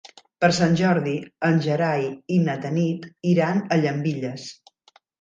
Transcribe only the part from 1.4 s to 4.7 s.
en Gerai i na Tanit iran a Llambilles.